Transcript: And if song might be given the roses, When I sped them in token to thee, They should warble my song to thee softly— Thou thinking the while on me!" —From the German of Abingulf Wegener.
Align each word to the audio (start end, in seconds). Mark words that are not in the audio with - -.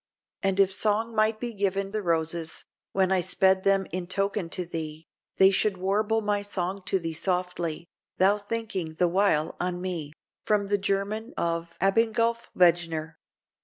And 0.41 0.59
if 0.59 0.73
song 0.73 1.13
might 1.15 1.39
be 1.39 1.53
given 1.53 1.91
the 1.91 2.01
roses, 2.01 2.65
When 2.91 3.11
I 3.11 3.21
sped 3.21 3.63
them 3.63 3.85
in 3.91 4.07
token 4.07 4.49
to 4.49 4.65
thee, 4.65 5.05
They 5.37 5.51
should 5.51 5.77
warble 5.77 6.21
my 6.21 6.41
song 6.41 6.81
to 6.85 6.97
thee 6.97 7.13
softly— 7.13 7.85
Thou 8.17 8.39
thinking 8.39 8.95
the 8.95 9.07
while 9.07 9.55
on 9.59 9.79
me!" 9.79 10.13
—From 10.43 10.69
the 10.69 10.79
German 10.79 11.35
of 11.37 11.77
Abingulf 11.79 12.49
Wegener. 12.57 13.17